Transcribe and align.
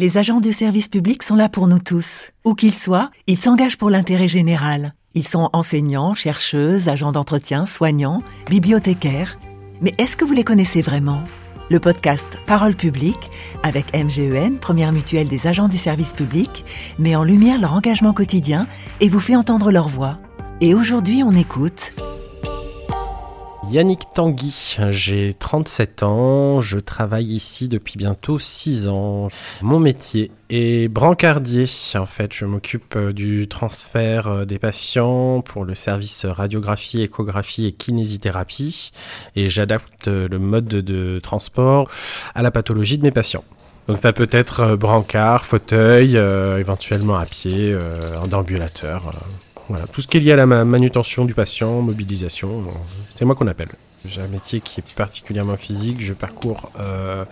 Les 0.00 0.16
agents 0.16 0.38
du 0.38 0.52
service 0.52 0.86
public 0.86 1.24
sont 1.24 1.34
là 1.34 1.48
pour 1.48 1.66
nous 1.66 1.80
tous. 1.80 2.30
Où 2.44 2.54
qu'ils 2.54 2.72
soient, 2.72 3.10
ils 3.26 3.36
s'engagent 3.36 3.76
pour 3.76 3.90
l'intérêt 3.90 4.28
général. 4.28 4.94
Ils 5.14 5.26
sont 5.26 5.50
enseignants, 5.52 6.14
chercheuses, 6.14 6.88
agents 6.88 7.10
d'entretien, 7.10 7.66
soignants, 7.66 8.22
bibliothécaires. 8.48 9.40
Mais 9.80 9.92
est-ce 9.98 10.16
que 10.16 10.24
vous 10.24 10.34
les 10.34 10.44
connaissez 10.44 10.82
vraiment? 10.82 11.20
Le 11.68 11.80
podcast 11.80 12.38
Parole 12.46 12.76
publique, 12.76 13.28
avec 13.64 13.92
MGEN, 13.92 14.58
première 14.60 14.92
mutuelle 14.92 15.26
des 15.26 15.48
agents 15.48 15.66
du 15.66 15.78
service 15.78 16.12
public, 16.12 16.64
met 17.00 17.16
en 17.16 17.24
lumière 17.24 17.60
leur 17.60 17.72
engagement 17.72 18.12
quotidien 18.12 18.68
et 19.00 19.08
vous 19.08 19.18
fait 19.18 19.34
entendre 19.34 19.72
leur 19.72 19.88
voix. 19.88 20.20
Et 20.60 20.74
aujourd'hui, 20.74 21.24
on 21.24 21.32
écoute 21.32 21.92
Yannick 23.70 24.00
Tanguy, 24.14 24.78
j'ai 24.92 25.34
37 25.34 26.02
ans, 26.02 26.62
je 26.62 26.78
travaille 26.78 27.26
ici 27.26 27.68
depuis 27.68 27.98
bientôt 27.98 28.38
6 28.38 28.88
ans. 28.88 29.28
Mon 29.60 29.78
métier 29.78 30.30
est 30.48 30.88
brancardier. 30.88 31.66
En 31.96 32.06
fait, 32.06 32.32
je 32.32 32.46
m'occupe 32.46 32.96
euh, 32.96 33.12
du 33.12 33.46
transfert 33.46 34.28
euh, 34.28 34.44
des 34.46 34.58
patients 34.58 35.42
pour 35.42 35.66
le 35.66 35.74
service 35.74 36.24
radiographie, 36.24 37.02
échographie 37.02 37.66
et 37.66 37.72
kinésithérapie 37.72 38.90
et 39.36 39.50
j'adapte 39.50 40.08
le 40.08 40.38
mode 40.38 40.68
de 40.68 41.20
transport 41.22 41.90
à 42.34 42.40
la 42.40 42.50
pathologie 42.50 42.96
de 42.96 43.02
mes 43.02 43.10
patients. 43.10 43.44
Donc 43.86 43.98
ça 43.98 44.14
peut 44.14 44.28
être 44.30 44.60
euh, 44.60 44.76
brancard, 44.76 45.44
fauteuil, 45.44 46.16
éventuellement 46.16 47.16
à 47.16 47.26
pied, 47.26 47.76
en 47.76 48.32
ambulateur. 48.32 49.12
Voilà, 49.68 49.86
tout 49.86 50.00
ce 50.00 50.08
qui 50.08 50.16
est 50.16 50.20
lié 50.20 50.32
à 50.32 50.36
la 50.36 50.46
manutention 50.46 51.24
du 51.24 51.34
patient, 51.34 51.82
mobilisation, 51.82 52.64
c'est 53.14 53.24
moi 53.24 53.34
qu'on 53.34 53.46
appelle. 53.46 53.68
J'ai 54.06 54.20
un 54.20 54.28
métier 54.28 54.60
qui 54.60 54.80
est 54.80 54.94
particulièrement 54.94 55.56
physique, 55.56 56.00
je 56.00 56.14
parcours 56.14 56.70
euh, 56.80 57.24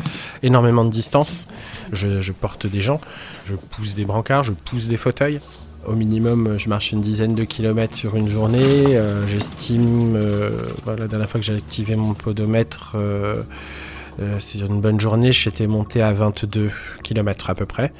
énormément 0.43 0.85
de 0.85 0.91
distance, 0.91 1.47
je, 1.93 2.33
porte 2.33 2.67
des 2.67 2.81
gens, 2.81 3.01
je 3.47 3.55
pousse 3.55 3.95
des 3.95 4.05
brancards, 4.05 4.43
je 4.43 4.53
pousse 4.53 4.89
des 4.89 4.97
fauteuils. 4.97 5.41
Au 5.87 5.93
minimum, 5.93 6.57
je 6.59 6.69
marche 6.69 6.91
une 6.91 7.01
dizaine 7.01 7.37
de 7.37 7.45
kilomètres 7.45 7.95
sur 7.95 8.17
une 8.17 8.29
journée. 8.29 8.97
Euh, 8.97 9.25
j'estime, 9.29 10.17
euh, 10.17 10.51
la 10.87 11.07
dernière 11.07 11.31
fois 11.31 11.41
que 11.41 11.47
j'ai 11.47 11.55
activé 11.55 11.95
mon 11.95 12.15
podomètre, 12.15 12.97
euh, 14.21 14.37
c'est 14.39 14.59
une 14.61 14.81
bonne 14.81 14.99
journée, 14.99 15.33
j'étais 15.33 15.67
monté 15.67 16.01
à 16.03 16.13
22 16.13 16.71
km 17.03 17.51
à 17.51 17.55
peu 17.55 17.67
près. 17.67 17.93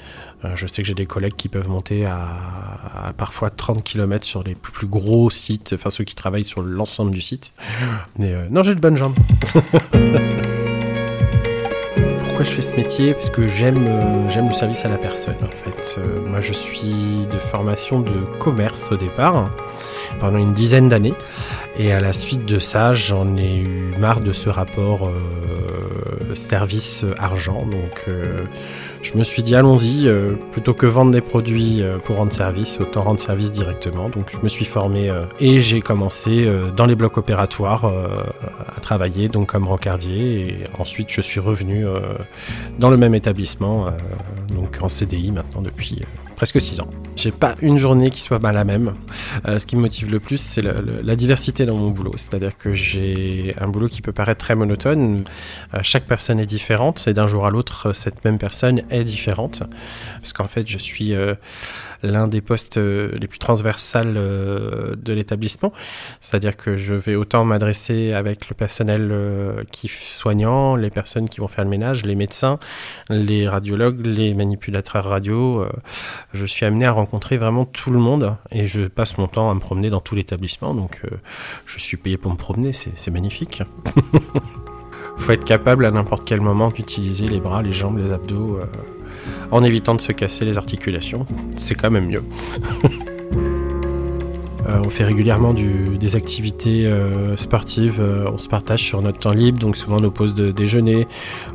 Euh, 0.45 0.53
je 0.55 0.67
sais 0.67 0.83
que 0.83 0.89
j'ai 0.89 0.95
des 0.95 1.07
collègues 1.07 1.37
qui 1.37 1.49
peuvent 1.49 1.69
monter 1.69 2.07
à, 2.07 3.13
parfois 3.17 3.51
30 3.51 3.85
km 3.85 4.25
sur 4.25 4.43
les 4.43 4.55
plus, 4.55 4.87
gros 4.87 5.29
sites, 5.31 5.73
enfin 5.75 5.91
ceux 5.91 6.05
qui 6.05 6.15
travaillent 6.15 6.45
sur 6.45 6.63
l'ensemble 6.63 7.11
du 7.11 7.21
site. 7.21 7.53
Mais 8.19 8.33
euh, 8.33 8.47
non, 8.51 8.63
j'ai 8.63 8.75
de 8.75 8.81
bonnes 8.81 8.97
jambes. 8.97 9.17
Pourquoi 12.25 12.45
je 12.45 12.51
fais 12.51 12.63
ce 12.63 12.73
métier? 12.75 13.15
Parce 13.15 13.31
que 13.31 13.49
j'aime 13.49 14.29
j'aime 14.29 14.49
le 14.49 14.53
service 14.53 14.85
à 14.85 14.89
la 14.91 14.99
personne 14.99 15.37
en 15.43 15.71
fait. 15.71 15.99
moi 16.29 16.43
je 16.43 16.53
suis 16.53 17.27
de 17.33 17.39
formation 17.39 18.01
de 18.01 18.27
commerce 18.39 18.93
au 18.93 18.99
départ 18.99 19.51
pendant 20.19 20.39
une 20.39 20.53
dizaine 20.53 20.89
d'années. 20.89 21.15
Et 21.79 21.93
à 21.93 22.01
la 22.01 22.13
suite 22.13 22.47
de 22.47 22.59
ça, 22.59 22.95
j'en 22.95 23.37
ai 23.37 23.59
eu 23.59 23.95
marre 24.01 24.21
de 24.21 24.33
ce 24.33 24.49
rapport 24.49 25.09
euh, 25.09 26.35
service-argent. 26.35 27.67
Donc 27.67 28.05
euh, 28.09 28.45
je 29.03 29.15
me 29.15 29.23
suis 29.23 29.43
dit, 29.43 29.55
allons-y, 29.55 30.09
euh, 30.09 30.37
plutôt 30.53 30.73
que 30.73 30.87
vendre 30.87 31.11
des 31.11 31.21
produits 31.21 31.83
pour 32.05 32.17
rendre 32.17 32.33
service, 32.33 32.81
autant 32.81 33.03
rendre 33.03 33.21
service 33.21 33.53
directement. 33.53 34.09
Donc 34.09 34.31
je 34.33 34.39
me 34.43 34.49
suis 34.49 34.65
formé 34.65 35.13
et 35.39 35.61
j'ai 35.61 35.81
commencé 35.81 36.49
dans 36.77 36.87
les 36.87 36.95
blocs 36.95 37.19
opératoires 37.19 37.85
à 37.85 38.81
travailler 38.81 39.29
donc 39.29 39.49
comme 39.49 39.69
rencardier. 39.69 40.41
Et 40.41 40.57
ensuite, 40.79 41.11
je 41.13 41.21
suis 41.21 41.41
revenu 41.41 41.85
dans 42.79 42.91
le 42.91 42.97
même 42.97 43.15
établissement, 43.15 43.87
donc 44.55 44.79
en 44.81 44.89
CDI 44.89 45.31
maintenant 45.31 45.63
depuis 45.63 46.03
presque 46.37 46.61
6 46.61 46.81
ans. 46.81 46.89
J'ai 47.17 47.33
pas 47.33 47.55
une 47.63 47.79
journée 47.79 48.11
qui 48.11 48.21
soit 48.21 48.39
mal 48.41 48.57
la 48.57 48.65
même. 48.65 48.95
Euh, 49.49 49.59
ce 49.59 49.65
qui 49.65 49.75
me 49.75 49.81
motive 49.81 50.11
le 50.11 50.21
plus, 50.21 50.37
c'est 50.37 50.61
la, 50.61 51.17
diversité 51.17 51.65
dans 51.65 51.75
mon 51.75 51.91
boulot. 51.91 52.13
C'est-à-dire 52.17 52.59
que 52.59 52.75
j'ai 52.75 53.55
un 53.59 53.69
boulot 53.69 53.89
qui 53.89 54.03
peut 54.03 54.13
paraître 54.13 54.45
très 54.45 54.55
monotone. 54.55 55.25
Euh, 55.73 55.79
chaque 55.83 56.05
personne 56.05 56.39
est 56.39 56.47
différente 56.47 57.09
et 57.09 57.15
d'un 57.15 57.27
jour 57.27 57.47
à 57.47 57.51
l'autre, 57.51 57.95
cette 57.95 58.23
même 58.27 58.37
personne 58.37 58.83
est 58.91 59.03
différente. 59.03 59.63
Parce 60.17 60.35
qu'en 60.35 60.47
fait, 60.47 60.69
je 60.69 60.77
suis 60.77 61.15
euh, 61.15 61.35
l'un 62.03 62.29
des 62.29 62.43
postes 62.43 62.77
les 62.77 63.27
plus 63.27 63.39
transversales 63.39 64.13
de 64.13 65.13
l'établissement. 65.15 65.73
C'est-à-dire 66.21 66.55
que 66.55 66.77
je 66.77 66.93
vais 66.93 67.15
autant 67.15 67.47
m'adresser 67.47 68.13
avec 68.13 68.51
le 68.51 68.55
personnel 68.55 69.65
qui 69.73 69.89
soignant, 69.89 70.77
les 70.77 70.91
personnes 70.91 71.31
qui 71.31 71.41
vont 71.41 71.49
faire 71.49 71.65
le 71.65 71.71
ménage, 71.71 72.05
les 72.05 72.15
médecins, 72.15 72.59
les 73.09 73.49
radiologues, 73.49 74.05
les 74.05 74.35
manipulateurs 74.35 75.07
radio. 75.07 75.67
je 76.35 76.45
suis 76.45 76.67
amené 76.67 76.85
à 76.85 76.93
rencontrer 76.93 77.06
vraiment 77.37 77.65
tout 77.65 77.91
le 77.91 77.99
monde 77.99 78.37
et 78.51 78.67
je 78.67 78.83
passe 78.83 79.19
mon 79.19 79.27
temps 79.27 79.51
à 79.51 79.55
me 79.55 79.61
promener 79.61 79.91
dans 79.91 80.01
tout 80.01 80.15
l'établissement. 80.15 80.75
Donc 80.75 81.01
euh, 81.05 81.17
je 81.67 81.79
suis 81.79 81.97
payé 81.97 82.17
pour 82.17 82.31
me 82.31 82.37
promener, 82.37 82.73
c'est 82.73 83.11
magnifique. 83.11 83.63
faut 85.17 85.33
être 85.33 85.45
capable 85.45 85.87
à 85.87 85.91
n'importe 85.91 86.27
quel 86.27 86.41
moment 86.41 86.71
d'utiliser 86.71 87.27
les 87.27 87.41
bras, 87.41 87.63
les 87.63 87.73
jambes, 87.73 87.99
les 87.99 88.13
abdos 88.13 88.59
euh, 88.59 88.67
en 89.51 89.65
évitant 89.65 89.95
de 89.95 90.01
se 90.01 90.13
casser 90.13 90.45
les 90.45 90.59
articulations. 90.59 91.27
C'est 91.57 91.75
quand 91.75 91.91
même 91.91 92.07
mieux. 92.07 92.23
Euh, 94.69 94.81
on 94.85 94.91
fait 94.91 95.05
régulièrement 95.05 95.55
des 95.55 96.17
activités 96.17 96.87
euh, 96.87 97.37
sportives. 97.37 98.01
Euh, 98.01 98.29
on 98.33 98.39
se 98.39 98.49
partage 98.49 98.83
sur 98.83 99.01
notre 99.01 99.19
temps 99.19 99.33
libre, 99.33 99.59
donc 99.59 99.77
souvent 99.77 100.01
nos 100.01 100.11
pauses 100.11 100.35
de 100.35 100.51
déjeuner 100.51 101.07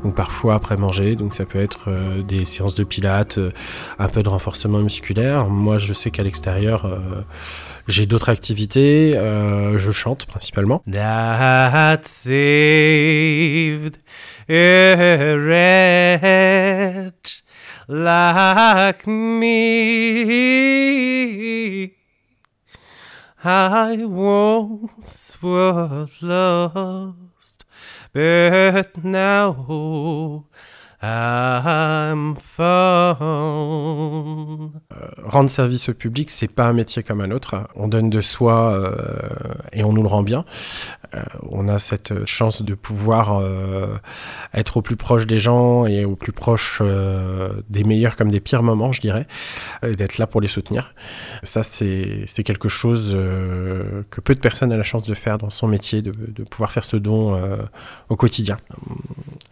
ou 0.04 0.12
parfois 0.12 0.56
après 0.56 0.78
manger. 0.78 1.16
Donc 1.16 1.34
ça 1.34 1.46
peut 1.46 1.60
être 1.60 1.90
des 2.28 2.46
séances 2.46 2.76
de 2.76 2.84
pilates, 2.84 3.40
un 4.00 4.08
peu 4.08 4.24
de 4.24 4.30
renforcement 4.30 4.80
musculaire. 4.80 5.48
Moi, 5.48 5.78
je 5.78 5.94
sais 5.94 6.12
qu'à 6.12 6.24
l'extérieur, 6.24 7.00
j'ai 7.88 8.06
d'autres 8.06 8.30
activités. 8.30 9.14
je 9.14 9.92
chante 9.92 10.26
principalement. 10.26 10.82
That 10.88 12.02
saved 12.06 13.98
a 14.50 14.96
like 17.88 19.08
me. 19.08 20.61
I 23.44 24.06
once 24.06 25.42
was 25.42 26.22
lost, 26.22 27.66
but 28.14 29.04
now 29.04 30.46
I'm 31.02 32.36
found. 32.36 33.22
Euh, 35.02 35.08
rendre 35.24 35.50
service 35.50 35.90
au 35.90 35.94
public, 35.94 36.30
c'est 36.30 36.48
pas 36.48 36.66
un 36.66 36.74
métier 36.74 37.04
comme 37.04 37.22
un 37.22 37.32
autre. 37.32 37.68
On 37.76 37.88
donne 37.88 38.10
de 38.10 38.22
soi 38.22 38.74
euh, 38.74 38.96
et 39.74 39.84
on 39.84 39.94
nous 39.94 40.04
le 40.04 40.08
rend 40.08 40.24
bien. 40.24 40.46
Euh, 41.16 41.22
on 41.50 41.68
a 41.68 41.80
cette 41.80 42.26
chance 42.26 42.62
de 42.62 42.74
pouvoir 42.74 43.44
être 44.54 44.78
au 44.78 44.82
plus 44.82 44.96
proche 44.96 45.28
des 45.28 45.40
gens 45.40 45.86
et 45.86 46.06
au 46.06 46.16
plus 46.16 46.32
proche 46.32 46.82
des 47.70 47.84
meilleurs 47.84 48.16
comme 48.16 48.32
des 48.32 48.40
pires 48.40 48.64
moments, 48.64 48.92
je 48.92 49.02
dirais, 49.02 49.28
et 49.84 49.96
d'être 49.96 50.18
là 50.18 50.28
pour 50.28 50.42
les 50.42 50.48
soutenir. 50.48 50.94
Ça, 51.44 51.64
c'est 51.64 52.44
quelque 52.46 52.70
chose 52.70 53.12
que 54.10 54.22
peu 54.22 54.34
de 54.34 54.40
personnes 54.40 54.72
ont 54.72 54.78
la 54.78 54.84
chance 54.84 55.04
de 55.04 55.14
faire 55.14 55.38
dans 55.38 55.50
son 55.50 55.68
métier, 55.68 56.02
de 56.02 56.44
pouvoir 56.50 56.72
faire 56.72 56.86
ce 56.86 56.98
don 56.98 57.40
au 58.10 58.16
quotidien. 58.16 58.58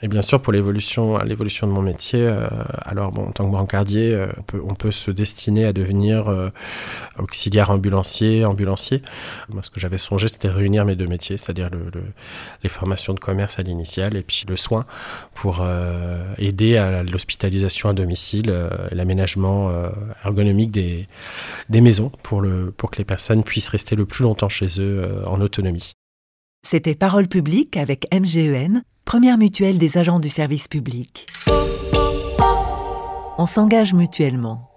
Et 0.01 0.07
bien 0.07 0.21
sûr, 0.21 0.41
pour 0.41 0.53
l'évolution, 0.53 1.17
l'évolution 1.19 1.67
de 1.67 1.71
mon 1.71 1.81
métier, 1.81 2.27
alors 2.83 3.11
bon, 3.11 3.27
en 3.27 3.31
tant 3.31 3.45
que 3.45 3.51
brancardier, 3.51 4.17
on 4.37 4.41
peut, 4.43 4.61
on 4.67 4.75
peut 4.75 4.91
se 4.91 5.11
destiner 5.11 5.65
à 5.65 5.73
devenir 5.73 6.33
auxiliaire 7.17 7.69
ambulancier, 7.69 8.45
ambulancier. 8.45 9.01
Moi, 9.49 9.61
ce 9.61 9.69
que 9.69 9.79
j'avais 9.79 9.97
songé, 9.97 10.27
c'était 10.27 10.49
réunir 10.49 10.85
mes 10.85 10.95
deux 10.95 11.07
métiers, 11.07 11.37
c'est-à-dire 11.37 11.69
les 12.63 12.69
formations 12.69 13.13
de 13.13 13.19
commerce 13.19 13.59
à 13.59 13.63
l'initiale 13.63 14.15
et 14.15 14.23
puis 14.23 14.45
le 14.47 14.57
soin 14.57 14.85
pour 15.33 15.59
euh, 15.61 16.33
aider 16.37 16.77
à 16.77 17.03
l'hospitalisation 17.03 17.89
à 17.89 17.93
domicile 17.93 18.49
euh, 18.49 18.69
l'aménagement 18.91 19.69
euh, 19.69 19.89
ergonomique 20.23 20.71
des, 20.71 21.07
des 21.69 21.81
maisons 21.81 22.11
pour, 22.23 22.41
le, 22.41 22.71
pour 22.71 22.91
que 22.91 22.97
les 22.97 23.05
personnes 23.05 23.43
puissent 23.43 23.69
rester 23.69 23.95
le 23.95 24.05
plus 24.05 24.23
longtemps 24.23 24.49
chez 24.49 24.67
eux 24.79 25.23
en 25.25 25.41
autonomie. 25.41 25.93
C'était 26.63 26.95
Parole 26.95 27.27
publique 27.27 27.77
avec 27.77 28.05
MGEN, 28.13 28.83
première 29.05 29.37
mutuelle 29.37 29.79
des 29.79 29.97
agents 29.97 30.19
du 30.19 30.29
service 30.29 30.67
public. 30.67 31.27
On 33.37 33.45
s'engage 33.47 33.93
mutuellement. 33.93 34.68